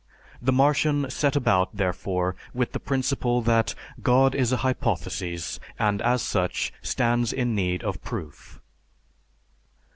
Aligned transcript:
The 0.41 0.51
Martian 0.51 1.11
set 1.11 1.35
about, 1.35 1.75
therefore, 1.77 2.35
with 2.55 2.71
the 2.71 2.79
principle 2.79 3.43
that, 3.43 3.75
"God 4.01 4.33
is 4.33 4.51
a 4.51 4.57
hypothesis, 4.65 5.59
and 5.77 6.01
as 6.01 6.23
such, 6.23 6.73
stands 6.81 7.31
in 7.31 7.53
need 7.53 7.83
of 7.83 8.01
proof." 8.03 8.59